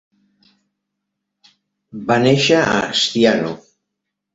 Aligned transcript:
Va 2.11 2.19
néixer 2.27 2.61
a 2.67 2.77
Asciano. 2.91 3.59